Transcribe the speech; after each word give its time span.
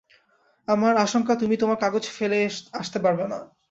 আমার 0.67 0.93
আশঙ্কা, 0.97 1.33
তুমি 1.35 1.55
তোমার 1.57 1.77
কাগজ 1.77 2.03
ফেলে 2.17 2.39
আসতে 2.73 2.97
পারবে 3.05 3.25
না। 3.27 3.39